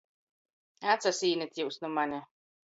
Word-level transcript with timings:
Atsasīnit 0.95 1.63
jius 1.63 1.81
nu 1.85 1.95
mani! 2.01 2.27